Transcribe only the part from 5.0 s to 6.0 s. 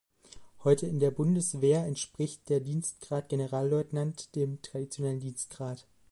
Dienstgrad.